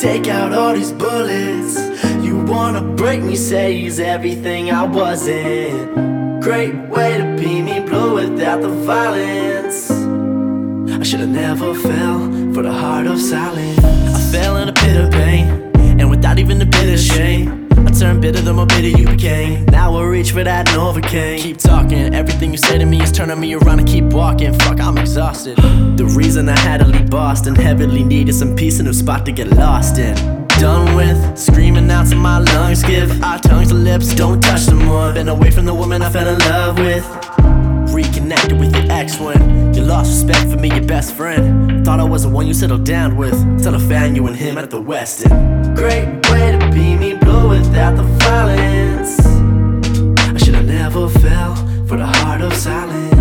Take 0.00 0.28
out 0.28 0.52
all 0.52 0.74
these 0.74 0.92
bullets. 0.92 1.78
You 2.24 2.38
wanna 2.44 2.82
break 2.82 3.22
me, 3.22 3.36
say 3.36 3.76
he's 3.78 4.00
everything 4.00 4.70
I 4.70 4.82
wasn't. 4.82 6.42
Great 6.42 6.74
way 6.88 7.18
to 7.18 7.36
be 7.38 7.62
me 7.62 7.80
blue 7.80 8.14
without 8.14 8.60
the 8.60 8.68
violence. 8.68 9.90
I 9.90 11.02
should've 11.02 11.28
never 11.28 11.74
fell 11.74 12.18
for 12.52 12.62
the 12.62 12.72
heart 12.72 13.06
of 13.06 13.20
silence. 13.20 13.78
I 13.84 14.32
fell 14.32 14.56
in 14.56 14.68
a 14.68 14.72
pit 14.72 14.96
of 14.96 15.12
pain, 15.12 15.70
and 16.00 16.10
without 16.10 16.38
even 16.38 16.60
a 16.60 16.66
bit 16.66 16.92
of 16.92 16.98
shame. 16.98 17.68
I 17.86 17.90
turned 17.90 18.22
bitter 18.22 18.40
the 18.40 18.52
more 18.52 18.66
bitter 18.66 18.88
you 18.88 19.06
became. 19.06 19.66
Now 19.66 19.94
I 19.94 20.02
reach 20.04 20.32
for 20.32 20.42
that 20.42 20.74
overcame. 20.74 21.38
Keep 21.38 21.58
talking, 21.58 22.14
everything 22.14 22.50
you 22.50 22.58
say 22.58 22.78
to 22.78 22.86
me 22.86 23.00
is 23.02 23.12
turning 23.12 23.38
me 23.38 23.54
around 23.54 23.78
and 23.78 23.88
keep 23.88 24.04
walking. 24.04 24.52
Fuck, 24.54 24.80
I'm 24.80 24.98
exhausted. 24.98 25.58
The 25.96 26.06
reason 26.06 26.48
I 26.48 26.58
had 26.58 26.80
to 26.80 26.86
leave 26.86 27.08
Boston 27.08 27.54
heavily 27.54 28.02
needed 28.02 28.34
some 28.34 28.56
peace 28.56 28.80
and 28.80 28.88
a 28.88 28.92
spot 28.92 29.24
to 29.26 29.32
get 29.32 29.46
lost 29.48 29.96
in. 29.98 30.16
Done 30.58 30.96
with 30.96 31.38
screaming 31.38 31.88
out 31.88 32.08
to 32.08 32.16
my 32.16 32.38
lungs, 32.38 32.82
give 32.82 33.22
our 33.22 33.38
tongues 33.38 33.68
to 33.68 33.74
lips, 33.74 34.12
don't 34.12 34.40
touch 34.40 34.66
them 34.66 34.84
more. 34.86 35.12
Been 35.12 35.28
away 35.28 35.52
from 35.52 35.66
the 35.66 35.74
woman 35.74 36.02
I 36.02 36.10
fell 36.10 36.26
in 36.26 36.38
love 36.40 36.78
with. 36.78 37.04
Reconnected 37.94 38.58
with 38.58 38.74
your 38.74 38.90
ex 38.90 39.20
when 39.20 39.72
you 39.72 39.82
lost 39.82 40.10
respect 40.10 40.50
for 40.50 40.56
me, 40.56 40.68
your 40.68 40.84
best 40.84 41.14
friend. 41.14 41.84
Thought 41.84 42.00
I 42.00 42.04
was 42.04 42.24
the 42.24 42.28
one 42.28 42.48
you 42.48 42.54
settled 42.54 42.84
down 42.84 43.16
with. 43.16 43.36
Till 43.62 43.76
I 43.76 43.78
found 43.78 44.16
you 44.16 44.26
and 44.26 44.34
him 44.34 44.58
at 44.58 44.70
the 44.70 44.80
West. 44.80 45.28
Great 45.76 46.28
way 46.28 46.58
to 46.58 46.70
be 46.72 46.96
me 46.96 47.14
blue 47.14 47.50
without 47.50 47.96
the 47.96 48.02
violence. 48.02 49.20
I 50.18 50.38
should've 50.38 50.66
never 50.66 51.08
fell 51.08 51.54
for 51.86 51.96
the 51.96 52.06
heart 52.06 52.40
of 52.40 52.52
silence. 52.52 53.13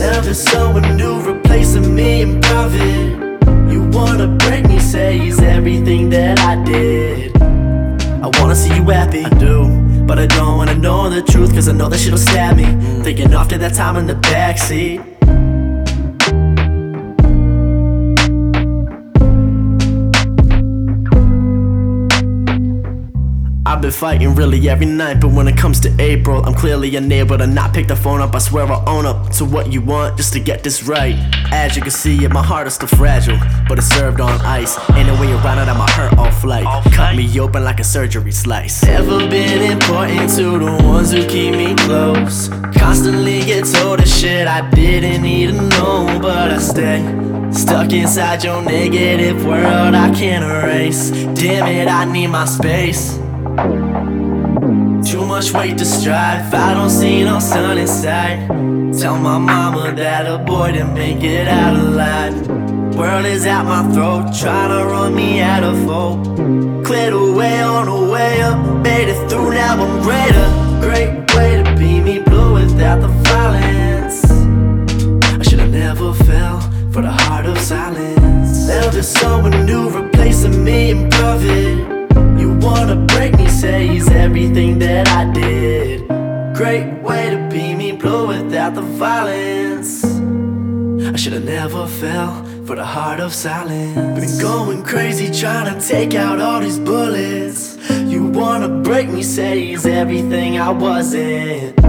Now 0.00 0.18
there's 0.22 0.42
someone 0.42 0.96
new 0.96 1.20
replacing 1.20 1.94
me 1.94 2.22
in 2.22 2.40
private. 2.40 3.20
You 3.70 3.82
wanna 3.92 4.28
break 4.28 4.66
me, 4.66 4.78
say 4.78 5.18
he's 5.18 5.38
everything 5.40 6.08
that 6.08 6.40
I 6.40 6.56
did. 6.64 7.36
I 7.36 8.30
wanna 8.38 8.54
see 8.54 8.74
you 8.74 8.84
happy, 8.84 9.26
I 9.26 9.28
do. 9.28 9.68
But 10.06 10.18
I 10.18 10.24
don't 10.24 10.56
wanna 10.56 10.74
know 10.74 11.10
the 11.10 11.20
truth, 11.20 11.52
cause 11.52 11.68
I 11.68 11.72
know 11.72 11.90
that 11.90 11.98
shit'll 11.98 12.16
stab 12.16 12.56
me. 12.56 12.64
Mm. 12.64 13.04
Thinking 13.04 13.34
after 13.34 13.58
that 13.58 13.74
time 13.74 13.96
in 13.96 14.06
the 14.06 14.14
backseat. 14.14 15.19
I've 23.80 23.84
been 23.84 23.92
fighting 23.92 24.34
really 24.34 24.68
every 24.68 24.84
night, 24.84 25.22
but 25.22 25.28
when 25.28 25.48
it 25.48 25.56
comes 25.56 25.80
to 25.80 25.96
April, 25.98 26.44
I'm 26.44 26.52
clearly 26.52 26.94
unable 26.96 27.38
to 27.38 27.46
not 27.46 27.72
pick 27.72 27.88
the 27.88 27.96
phone 27.96 28.20
up. 28.20 28.34
I 28.34 28.38
swear 28.38 28.66
I'll 28.66 28.86
own 28.86 29.06
up 29.06 29.30
to 29.36 29.46
what 29.46 29.72
you 29.72 29.80
want 29.80 30.18
just 30.18 30.34
to 30.34 30.38
get 30.38 30.62
this 30.62 30.82
right. 30.82 31.14
As 31.50 31.76
you 31.76 31.80
can 31.80 31.90
see, 31.90 32.28
my 32.28 32.42
heart 32.42 32.66
is 32.66 32.74
still 32.74 32.88
fragile, 32.88 33.38
but 33.66 33.78
it's 33.78 33.86
served 33.86 34.20
on 34.20 34.38
ice. 34.42 34.76
Ain't 34.90 35.06
no 35.06 35.18
way 35.18 35.32
around 35.32 35.60
it, 35.60 35.68
I'ma 35.70 35.86
hurt 35.92 36.18
all 36.18 36.30
flight. 36.30 36.66
Cut 36.92 37.16
me 37.16 37.40
open 37.40 37.64
like 37.64 37.80
a 37.80 37.84
surgery 37.84 38.32
slice. 38.32 38.82
Never 38.84 39.26
been 39.30 39.72
important 39.72 40.28
to 40.36 40.58
the 40.58 40.82
ones 40.86 41.12
who 41.12 41.26
keep 41.26 41.54
me 41.54 41.74
close. 41.74 42.50
Constantly 42.76 43.40
get 43.46 43.64
told 43.64 44.00
the 44.00 44.04
shit 44.04 44.46
I 44.46 44.68
didn't 44.72 45.22
need 45.22 45.46
to 45.46 45.52
know, 45.70 46.18
but 46.20 46.50
I 46.50 46.58
stay. 46.58 47.00
Stuck 47.50 47.94
inside 47.94 48.44
your 48.44 48.60
negative 48.60 49.46
world 49.46 49.94
I 49.94 50.14
can't 50.14 50.44
erase. 50.44 51.08
Damn 51.10 51.66
it, 51.66 51.88
I 51.88 52.04
need 52.04 52.26
my 52.26 52.44
space. 52.44 53.18
Too 53.60 55.26
much 55.26 55.52
weight 55.52 55.76
to 55.76 55.84
strive. 55.84 56.54
I 56.54 56.72
don't 56.72 56.88
see 56.88 57.24
no 57.24 57.38
sun 57.40 57.76
inside. 57.76 58.48
Tell 58.98 59.18
my 59.18 59.36
mama 59.36 59.92
that 59.96 60.24
a 60.24 60.38
boy 60.38 60.72
didn't 60.72 60.94
make 60.94 61.22
it 61.22 61.46
out 61.46 61.76
alive. 61.76 62.48
World 62.96 63.26
is 63.26 63.44
at 63.44 63.64
my 63.64 63.82
throat, 63.92 64.32
trying 64.32 64.70
to 64.70 64.86
run 64.86 65.14
me 65.14 65.40
out 65.40 65.62
of 65.62 65.76
hope. 65.84 66.24
Cleared 66.86 67.12
away 67.12 67.60
on 67.60 67.84
the 67.84 68.10
way 68.10 68.40
up, 68.40 68.58
made 68.82 69.08
it 69.08 69.28
through. 69.28 69.50
Now 69.50 69.76
I'm 69.76 70.02
greater. 70.02 70.48
Great 70.80 71.34
way 71.34 71.62
to 71.62 71.76
be 71.76 72.00
me 72.00 72.20
blue 72.20 72.54
without 72.54 73.02
the 73.02 73.08
violence. 73.08 74.24
I 75.38 75.42
should've 75.42 75.70
never 75.70 76.14
fell 76.14 76.60
for 76.92 77.02
the 77.02 77.12
heart 77.12 77.44
of 77.44 77.58
silence. 77.58 78.68
Now 78.68 78.88
there's 78.88 79.06
someone 79.06 79.66
new 79.66 79.90
replacing 79.90 80.64
me 80.64 80.92
in 80.92 81.10
private. 81.10 81.89
Wanna 82.60 82.96
break 83.06 83.36
me, 83.38 83.48
say 83.48 83.86
he's 83.88 84.10
everything 84.10 84.78
that 84.80 85.08
I 85.08 85.30
did. 85.32 86.06
Great 86.54 87.02
way 87.02 87.30
to 87.30 87.48
be 87.50 87.74
me 87.74 87.92
blue 87.92 88.28
without 88.28 88.74
the 88.74 88.82
violence. 88.82 90.04
I 90.04 91.16
should've 91.16 91.44
never 91.44 91.86
fell 91.86 92.44
for 92.66 92.76
the 92.76 92.84
heart 92.84 93.18
of 93.20 93.32
silence. 93.32 94.20
Been 94.20 94.38
going 94.40 94.82
crazy 94.84 95.30
trying 95.30 95.74
to 95.74 95.80
take 95.86 96.14
out 96.14 96.40
all 96.40 96.60
these 96.60 96.78
bullets. 96.78 97.78
You 97.90 98.26
wanna 98.26 98.68
break 98.68 99.08
me, 99.08 99.22
say 99.22 99.66
he's 99.66 99.86
everything 99.86 100.58
I 100.60 100.70
wasn't. 100.70 101.80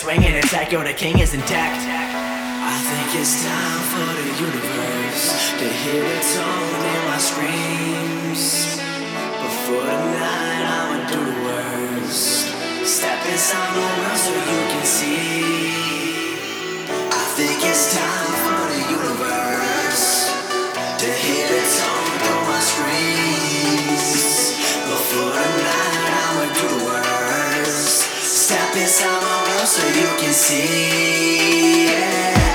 I 0.00 0.02
swing 0.02 0.24
and 0.24 0.36
attack, 0.36 0.72
yo, 0.72 0.82
the 0.82 0.94
king 0.94 1.18
is 1.18 1.34
intact. 1.34 2.09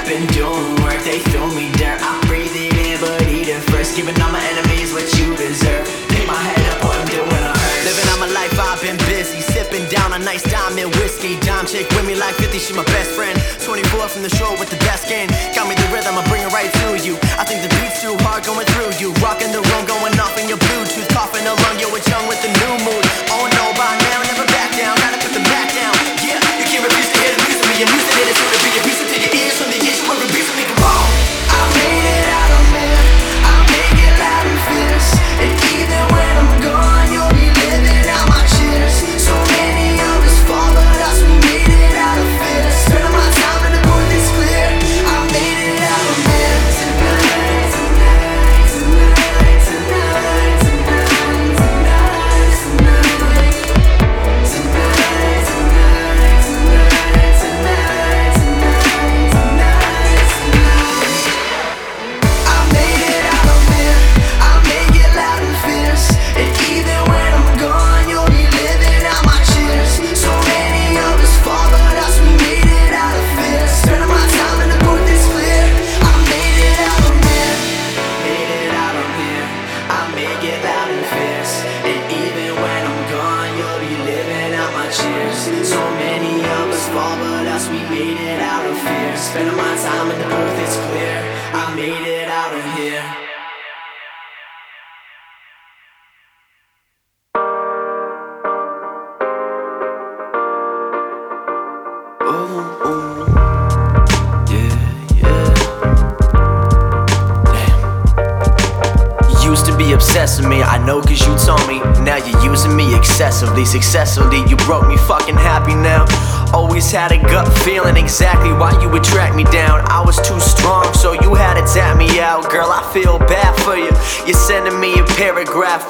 Been 0.04 0.28
doing 0.36 0.76
work, 0.84 1.00
they 1.08 1.20
throw 1.32 1.48
me 1.56 1.72
dirt. 1.80 1.96
I 2.04 2.20
breathe 2.28 2.52
it 2.52 2.76
in, 2.76 3.00
but 3.00 3.24
eat 3.32 3.48
it 3.48 3.64
first. 3.72 3.96
Giving 3.96 4.20
all 4.20 4.32
my 4.36 4.44
enemies 4.52 4.92
what 4.92 5.08
you 5.16 5.32
deserve. 5.40 5.88
Pick 6.12 6.28
my 6.28 6.36
head 6.36 6.60
up, 6.76 6.84
I'm 6.84 7.08
doing 7.08 7.24
on 7.24 7.56
earth. 7.56 7.86
Living 7.88 8.04
out 8.12 8.20
my 8.20 8.28
life, 8.36 8.52
I've 8.60 8.82
been 8.84 8.98
busy. 9.08 9.40
Sipping 9.40 9.88
down 9.88 10.12
a 10.12 10.20
nice 10.20 10.44
diamond 10.44 10.92
whiskey. 11.00 11.40
Dime 11.40 11.66
chick 11.66 11.88
with 11.96 12.06
me 12.06 12.16
like 12.16 12.36
50, 12.36 12.60
she 12.60 12.74
my 12.76 12.84
best 12.84 13.12
friend. 13.16 13.40
24 13.64 14.12
from 14.12 14.24
the 14.24 14.30
shore 14.36 14.52
with 14.60 14.70
the 14.70 14.80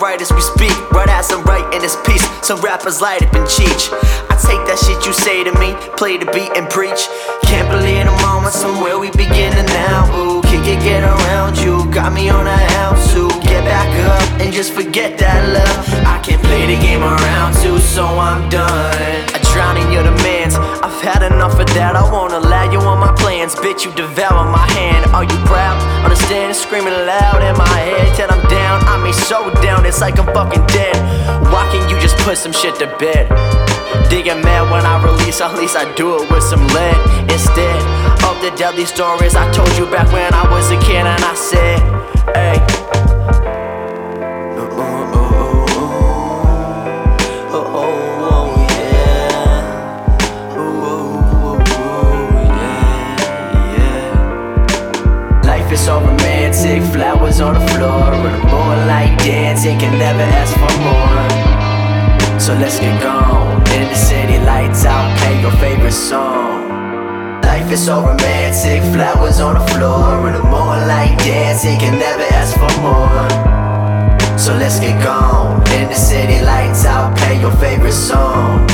right 0.01 0.19
as 0.21 0.31
we 0.31 0.41
speak, 0.41 0.75
right 0.91 1.09
as 1.09 1.31
I'm 1.31 1.43
writing 1.43 1.81
this 1.81 1.95
piece. 2.05 2.25
Some 2.45 2.59
rappers 2.61 3.01
light 3.01 3.21
up 3.23 3.33
and 3.33 3.47
cheat. 3.47 3.89
I 4.29 4.35
take 4.37 4.61
that 4.67 4.79
shit 4.79 5.05
you 5.05 5.13
say 5.13 5.43
to 5.43 5.53
me, 5.59 5.75
play 5.97 6.17
the 6.17 6.25
beat 6.31 6.51
and 6.57 6.69
preach. 6.69 7.07
Can't 7.43 7.69
believe 7.69 8.05
the 8.05 8.15
moment 8.25 8.53
somewhere 8.53 8.97
we 8.99 9.11
beginning 9.11 9.65
now. 9.65 10.09
Ooh, 10.17 10.41
kick 10.43 10.65
it, 10.67 10.81
get 10.81 11.03
around 11.03 11.57
you. 11.57 11.85
Got 11.91 12.13
me 12.13 12.29
on 12.29 12.47
a 12.47 12.57
house 12.75 13.13
to 13.13 13.29
get 13.45 13.63
back 13.63 13.89
up 14.09 14.41
and 14.41 14.53
just 14.53 14.73
forget 14.73 15.17
that 15.19 15.41
love. 15.53 15.85
I 16.05 16.19
can't 16.19 16.41
play 16.43 16.65
the 16.65 16.79
game 16.81 17.03
around 17.03 17.53
too, 17.61 17.77
so 17.79 18.05
I'm 18.05 18.49
done. 18.49 18.69
I 19.33 19.39
drown 19.53 19.77
in 19.77 19.91
your 19.91 20.03
demands. 20.03 20.55
I've 20.55 20.94
had 21.05 21.21
enough 21.21 21.59
of 21.61 21.69
that. 21.77 21.93
I 21.95 22.01
won't 22.09 22.33
allow 22.33 22.65
you 22.65 22.81
on 22.81 22.97
my 22.97 23.13
plans. 23.13 23.53
Bitch, 23.53 23.85
you 23.85 23.93
devour 23.93 24.49
my 24.49 24.65
hand. 24.73 25.05
Are 25.13 25.23
you 25.23 25.37
proud? 25.45 25.77
Understand? 26.01 26.55
Screaming 26.55 26.97
loud 27.05 27.45
in 27.45 27.53
my 27.53 27.77
head 27.77 28.09
till 28.17 28.25
I'm 28.25 28.41
down. 28.49 28.81
I 28.89 28.97
mean, 28.97 29.13
so 29.13 29.53
down, 29.61 29.85
it's 29.85 30.01
like 30.01 30.17
I'm 30.17 30.25
fucking 30.33 30.65
dead. 30.65 30.97
Why 31.53 31.69
can't 31.69 31.85
you 31.91 32.01
just 32.01 32.17
put 32.25 32.37
some 32.37 32.51
shit 32.51 32.75
to 32.81 32.87
bed? 32.97 33.29
Digging 34.09 34.41
mad 34.41 34.65
when 34.73 34.81
I 34.81 34.97
release, 35.05 35.41
at 35.41 35.53
least 35.53 35.77
I 35.77 35.85
do 35.93 36.17
it 36.17 36.25
with 36.31 36.43
some 36.43 36.65
lead 36.73 36.97
instead 37.29 37.77
of 38.25 38.41
the 38.41 38.49
deadly 38.57 38.85
stories 38.85 39.35
I 39.35 39.45
told 39.53 39.69
you 39.77 39.85
back 39.85 40.11
when 40.11 40.33
I 40.33 40.49
was 40.49 40.71
a 40.71 40.79
kid 40.81 41.05
and 41.05 41.21
I 41.21 41.35
said, 41.35 41.79
hey. 42.33 42.74
Romantic, 56.75 56.93
flowers 56.93 57.39
on 57.41 57.53
the 57.53 57.67
floor, 57.71 58.13
and 58.13 58.35
a 58.35 58.45
moonlight 58.47 59.17
dancing, 59.19 59.79
can 59.79 59.97
never 59.97 60.21
ask 60.21 60.53
for 60.53 60.73
more. 60.83 62.39
So 62.39 62.53
let's 62.55 62.79
get 62.79 63.01
gone. 63.01 63.57
In 63.73 63.87
the 63.89 63.95
city, 63.95 64.39
lights 64.45 64.85
out, 64.85 65.17
play 65.19 65.41
your 65.41 65.51
favorite 65.51 65.91
song. 65.91 66.69
Life 67.41 67.71
is 67.71 67.85
so 67.85 68.01
romantic, 68.01 68.81
flowers 68.93 69.39
on 69.39 69.55
the 69.55 69.65
floor, 69.73 70.27
and 70.27 70.35
the 70.35 70.43
moonlight 70.43 71.17
dancing, 71.19 71.79
can 71.79 71.97
never 71.99 72.23
ask 72.33 72.53
for 72.55 72.81
more. 72.81 74.37
So 74.37 74.53
let's 74.53 74.79
get 74.79 75.01
gone. 75.03 75.61
In 75.73 75.87
the 75.89 75.95
city, 75.95 76.43
lights 76.43 76.85
out, 76.85 77.17
play 77.17 77.39
your 77.39 77.53
favorite 77.53 77.93
song. 77.93 78.67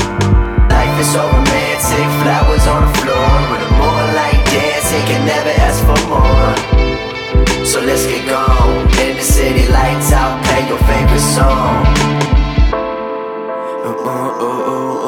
Life 0.68 1.00
is 1.00 1.12
so 1.12 1.22
romantic, 1.22 2.08
flowers 2.22 2.66
on 2.66 2.82
the 2.86 2.92
floor, 2.98 3.32
with 3.50 3.60
the 3.62 3.70
moonlight 3.78 4.42
dancing, 4.46 5.04
can 5.06 5.26
never 5.26 5.50
ask 5.62 5.80
for 5.86 6.08
more. 6.08 6.81
So 7.64 7.80
let's 7.80 8.06
get 8.06 8.28
gone. 8.28 8.80
In 8.98 9.16
the 9.16 9.22
city, 9.22 9.68
lights 9.68 10.12
out, 10.12 10.42
play 10.44 10.66
your 10.68 10.78
favorite 10.78 11.20
song. 11.20 11.86
Oh, 13.84 13.96
oh, 14.04 14.38
oh, 14.40 15.01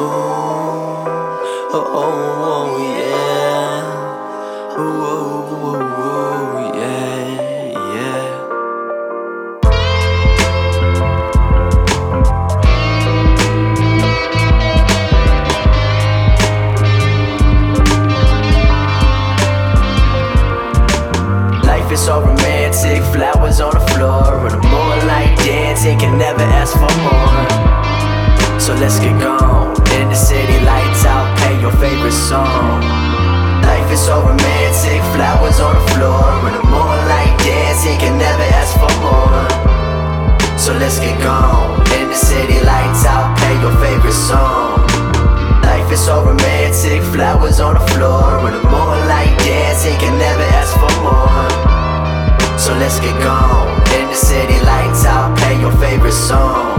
let's 28.85 28.99
get 28.99 29.17
gone. 29.19 29.73
In 29.97 30.09
the 30.09 30.15
city, 30.15 30.61
lights 30.61 31.05
out, 31.09 31.25
play 31.39 31.57
your 31.59 31.73
favorite 31.81 32.13
song. 32.13 32.85
Life 33.65 33.89
is 33.89 34.05
so 34.05 34.21
romantic, 34.21 35.01
flowers 35.09 35.59
on 35.59 35.73
the 35.73 35.85
floor, 35.97 36.21
and 36.45 36.53
the 36.53 36.61
moonlight 36.69 37.33
dancing, 37.41 37.97
can 37.97 38.13
never 38.21 38.45
ask 38.61 38.77
for 38.77 38.93
more. 39.01 39.49
So 40.61 40.77
let's 40.77 40.99
get 40.99 41.17
gone. 41.23 41.81
In 41.97 42.13
the 42.13 42.19
city, 42.29 42.61
lights 42.61 43.09
out, 43.09 43.33
play 43.41 43.57
your 43.65 43.73
favorite 43.81 44.13
song. 44.13 44.85
Life 45.65 45.89
it's 45.91 46.05
so 46.05 46.21
romantic. 46.21 47.01
Flowers 47.09 47.59
on 47.59 47.73
the 47.73 47.85
floor 47.89 48.37
with 48.43 48.53
a 48.53 48.63
moonlight 48.69 49.33
dancing. 49.41 49.97
Can 49.97 50.13
never 50.21 50.45
ask 50.61 50.73
for 50.77 50.93
more. 51.01 51.49
So 52.59 52.71
let's 52.77 52.99
get 52.99 53.17
gone. 53.25 53.65
In 53.97 54.05
the 54.13 54.19
city, 54.29 54.61
lights 54.61 55.05
out, 55.05 55.35
play 55.39 55.59
your 55.59 55.73
favorite 55.81 56.13
song. 56.29 56.74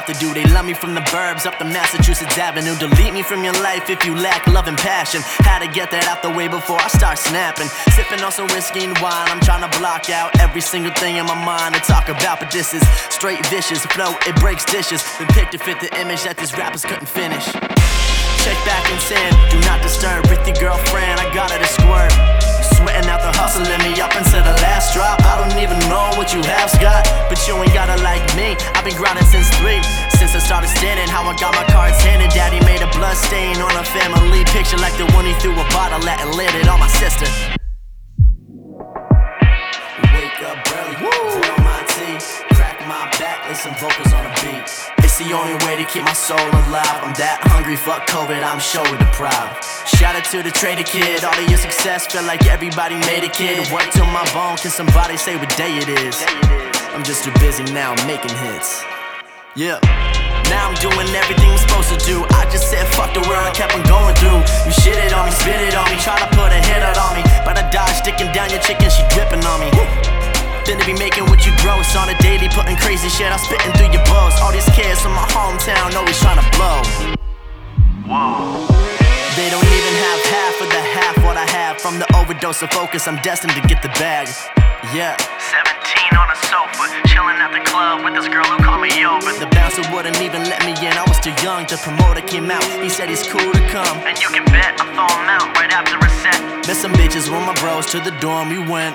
Have 0.00 0.14
to 0.14 0.18
do. 0.20 0.32
They 0.32 0.44
love 0.54 0.64
me 0.64 0.72
from 0.72 0.94
the 0.94 1.04
burbs 1.12 1.44
up 1.46 1.58
the 1.58 1.64
Massachusetts 1.64 2.38
Avenue. 2.38 2.74
Delete 2.78 3.12
me 3.12 3.22
from 3.22 3.44
your 3.44 3.52
life 3.60 3.90
if 3.90 4.04
you 4.04 4.14
lack 4.14 4.46
love 4.46 4.66
and 4.66 4.78
passion. 4.78 5.20
Had 5.44 5.60
to 5.60 5.68
get 5.68 5.90
that 5.90 6.08
out 6.08 6.22
the 6.22 6.30
way 6.30 6.48
before 6.48 6.80
I 6.80 6.88
start 6.88 7.18
snapping. 7.18 7.68
Sipping 7.92 8.22
on 8.24 8.32
some 8.32 8.46
whiskey 8.48 8.84
and 8.84 8.96
wine, 8.98 9.28
I'm 9.28 9.40
trying 9.40 9.60
to 9.68 9.72
block 9.78 10.08
out 10.08 10.38
every 10.40 10.60
single 10.60 10.92
thing 10.94 11.16
in 11.16 11.26
my 11.26 11.36
mind 11.44 11.74
to 11.74 11.80
talk 11.80 12.08
about. 12.08 12.40
But 12.40 12.50
this 12.50 12.72
is 12.72 12.82
straight 13.12 13.44
vicious 13.46 13.84
flow, 13.92 14.14
it 14.26 14.36
breaks 14.36 14.64
dishes. 14.64 15.04
Been 15.18 15.28
picked 15.36 15.52
to 15.52 15.58
fit 15.58 15.80
the 15.80 15.92
image 16.00 16.22
that 16.24 16.36
these 16.36 16.56
rappers 16.56 16.84
couldn't 16.84 17.08
finish. 17.08 17.44
Check 18.40 18.56
back 18.64 18.84
and 18.88 19.00
send, 19.04 19.36
do 19.52 19.60
not 19.68 19.82
disturb. 19.82 20.24
With 20.32 20.40
your 20.48 20.56
girlfriend, 20.56 21.20
I 21.20 21.28
got 21.34 21.50
her 21.50 21.58
to 21.60 21.68
squirt. 21.68 22.12
Sweating 22.80 23.12
out 23.12 23.20
the 23.20 23.28
hustle 23.36 23.68
in 23.68 23.80
me 23.84 23.92
up 24.00 24.08
until 24.16 24.40
the 24.40 24.56
last 24.64 24.96
drop. 24.96 25.20
I 25.28 25.36
don't 25.36 25.60
even 25.60 25.76
know 25.92 26.08
what 26.16 26.32
you 26.32 26.40
have, 26.48 26.72
Scott. 26.72 27.04
But 27.28 27.36
you 27.44 27.52
ain't 27.60 27.76
gotta 27.76 28.00
like 28.00 28.24
me. 28.32 28.56
I've 28.72 28.88
been 28.88 28.96
grinding 28.96 29.28
since 29.28 29.52
three. 30.50 30.60
Started 30.60 30.68
standing, 30.78 31.08
how 31.08 31.22
I 31.22 31.36
got 31.36 31.54
my 31.54 31.64
cards 31.72 32.02
handed. 32.02 32.30
Daddy 32.30 32.58
made 32.66 32.82
a 32.82 32.90
blood 32.98 33.16
stain 33.16 33.56
on 33.62 33.70
a 33.76 33.84
family 33.84 34.44
picture 34.46 34.76
like 34.78 34.96
the 34.98 35.06
one 35.14 35.24
he 35.24 35.34
threw 35.34 35.52
a 35.52 35.66
bottle 35.70 36.02
at 36.08 36.20
and 36.20 36.34
lit 36.34 36.54
it 36.54 36.68
on 36.68 36.80
my 36.80 36.88
sister. 36.88 37.26
Wake 40.10 40.42
up 40.42 40.58
early, 40.74 40.96
put 40.98 41.48
on 41.54 41.62
my 41.62 41.82
tea, 41.94 42.18
crack 42.54 42.80
my 42.86 43.06
back, 43.18 43.46
lay 43.48 43.54
some 43.54 43.74
vocals 43.78 44.12
on 44.12 44.24
the 44.24 44.32
beat. 44.42 44.66
It's 45.06 45.18
the 45.18 45.32
only 45.32 45.54
way 45.66 45.76
to 45.76 45.84
keep 45.86 46.02
my 46.02 46.14
soul 46.14 46.38
alive. 46.38 46.98
I'm 47.02 47.14
that 47.14 47.38
hungry, 47.46 47.76
fuck 47.76 48.06
COVID, 48.08 48.42
I'm 48.42 48.58
shoulder 48.58 48.98
deprived. 48.98 49.64
Shout 49.86 50.16
out 50.16 50.24
to 50.34 50.42
the 50.42 50.50
trader 50.50 50.82
kid, 50.82 51.22
all 51.24 51.34
of 51.34 51.48
your 51.48 51.58
success 51.58 52.06
felt 52.06 52.26
like 52.26 52.46
everybody 52.46 52.96
made 53.06 53.22
a 53.22 53.30
kid. 53.30 53.70
Work 53.70 53.90
till 53.92 54.06
my 54.06 54.26
bone, 54.34 54.56
can 54.56 54.70
somebody 54.70 55.16
say 55.16 55.36
what 55.36 55.54
day 55.56 55.78
it 55.78 55.88
is? 55.88 56.18
I'm 56.90 57.04
just 57.04 57.22
too 57.22 57.32
busy 57.38 57.64
now 57.72 57.94
making 58.06 58.34
hits. 58.34 58.82
Yeah. 59.54 60.09
Now 60.50 60.66
I'm 60.66 60.74
doing 60.82 61.06
everything 61.14 61.46
I'm 61.54 61.62
supposed 61.62 61.94
to 61.94 61.98
do. 62.02 62.26
I 62.34 62.42
just 62.50 62.66
said 62.66 62.82
fuck 62.98 63.14
the 63.14 63.22
world 63.30 63.46
and 63.46 63.54
kept 63.54 63.70
on 63.70 63.86
going 63.86 64.18
through. 64.18 64.42
You 64.66 64.74
shit 64.74 64.98
it 64.98 65.14
on 65.14 65.30
me, 65.30 65.32
spit 65.32 65.62
it 65.62 65.78
on 65.78 65.86
me, 65.86 65.96
try 66.02 66.18
to 66.18 66.26
put 66.34 66.50
a 66.50 66.58
hit 66.58 66.82
out 66.82 66.98
on 66.98 67.14
me. 67.14 67.22
But 67.46 67.54
I 67.54 67.70
dodge 67.70 68.02
sticking 68.02 68.34
down 68.34 68.50
your 68.50 68.58
chicken, 68.58 68.90
she 68.90 69.06
dripping 69.14 69.46
on 69.46 69.62
me. 69.62 69.70
Then 70.66 70.82
to 70.82 70.84
be 70.84 70.98
making 70.98 71.30
what 71.30 71.46
you 71.46 71.54
grow, 71.62 71.78
it's 71.78 71.94
on 71.94 72.10
a 72.10 72.18
daily, 72.18 72.50
putting 72.50 72.74
crazy 72.82 73.08
shit. 73.08 73.30
I'm 73.30 73.38
spitting 73.38 73.70
through 73.78 73.94
your 73.94 74.02
balls. 74.10 74.34
All 74.42 74.50
these 74.50 74.68
kids 74.74 74.98
from 74.98 75.14
my 75.14 75.26
hometown 75.30 75.94
always 75.94 76.18
trying 76.18 76.42
to 76.42 76.46
blow. 76.58 76.82
They 79.38 79.48
don't 79.54 79.70
even 79.70 79.94
have 80.02 80.20
half 80.34 80.54
of 80.60 80.68
the 80.68 80.82
half 80.98 81.14
what 81.22 81.38
I 81.38 81.46
have. 81.54 81.80
From 81.80 81.98
the 82.02 82.10
overdose 82.18 82.60
of 82.62 82.70
focus, 82.70 83.06
I'm 83.06 83.22
destined 83.22 83.54
to 83.54 83.62
get 83.70 83.82
the 83.82 83.88
bag. 84.02 84.26
Yeah. 84.92 85.14
17 85.14 86.19
on 86.30 86.36
a 86.36 86.46
sofa, 86.46 86.86
chilling 87.10 87.42
at 87.42 87.50
the 87.50 87.58
club 87.66 88.04
with 88.04 88.14
this 88.14 88.28
girl 88.30 88.46
who 88.46 88.62
called 88.62 88.82
me 88.82 88.92
over. 89.02 89.34
The 89.34 89.50
bouncer 89.50 89.82
wouldn't 89.90 90.20
even 90.22 90.46
let 90.46 90.62
me 90.62 90.72
in. 90.78 90.94
I 90.94 91.02
was 91.10 91.18
too 91.18 91.34
young. 91.42 91.66
The 91.66 91.74
promoter 91.82 92.22
came 92.22 92.50
out. 92.50 92.62
He 92.78 92.88
said 92.88 93.08
he's 93.08 93.26
cool 93.26 93.50
to 93.50 93.62
come. 93.66 93.98
And 94.06 94.14
you 94.22 94.28
can 94.30 94.44
bet 94.46 94.78
I 94.78 94.86
throw 94.94 95.10
him 95.10 95.26
out 95.26 95.50
right 95.58 95.72
after 95.72 95.98
a 95.98 96.10
set. 96.22 96.38
Met 96.70 96.78
some 96.78 96.92
bitches 96.94 97.26
with 97.26 97.42
my 97.42 97.54
bros 97.58 97.86
to 97.90 97.98
the 97.98 98.14
dorm. 98.22 98.48
We 98.50 98.62
went. 98.62 98.94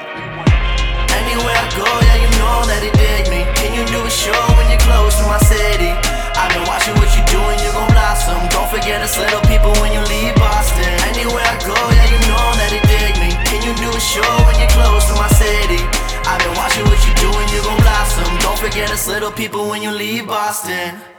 Anywhere 1.12 1.58
I 1.60 1.67
go, 1.76 1.88
yeah, 2.08 2.24
you 2.24 2.32
know 2.39 2.58
that 2.71 2.80
they 2.80 2.93
dig 2.95 3.28
me. 3.28 3.43
Can 3.60 3.76
you 3.76 3.84
do 3.84 4.00
a 4.00 4.12
show 4.12 4.39
when 4.56 4.71
you're 4.71 4.86
close 4.88 5.19
to 5.19 5.28
my 5.28 5.39
city? 5.43 5.91
I've 6.39 6.52
been 6.56 6.63
watching 6.67 6.95
what 6.95 7.12
you 7.19 7.24
do 7.28 7.36
doing, 7.36 7.60
you 7.63 7.71
gon' 7.76 7.91
blossom. 7.91 8.39
Don't 8.50 8.69
forget 8.71 9.02
us 9.02 9.19
little 9.19 9.43
people 9.52 9.76
when 9.84 9.91
you 9.91 10.02
leave 10.08 10.36
Boston. 10.36 10.88
Anywhere 11.12 11.43
I 11.43 11.56
go, 11.63 11.76
yeah, 11.76 12.08
you 12.12 12.19
know 12.32 12.45
that 12.60 12.69
they 12.71 12.84
dig 12.88 13.13
me. 13.19 13.30
Can 13.48 13.60
you 13.63 13.74
do 13.76 13.89
a 13.91 14.00
show 14.00 14.32
when 14.48 14.56
you're 14.60 14.71
close 14.71 15.04
to 15.12 15.15
my 15.19 15.28
city? 15.36 16.05
I've 16.28 16.40
been 16.40 16.56
watching 16.58 16.86
what 16.86 17.00
you 17.08 17.14
doing, 17.16 17.48
you 17.50 17.62
gon' 17.62 17.78
blossom. 17.78 18.38
Don't 18.40 18.58
forget 18.58 18.90
us 18.92 19.08
little 19.08 19.32
people 19.32 19.70
when 19.70 19.82
you 19.84 19.92
leave 19.92 20.26
Boston. 20.28 21.14